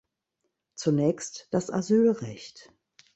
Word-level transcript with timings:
Zunächst 0.73 1.47
das 1.51 1.69
Asylrecht. 1.69 2.73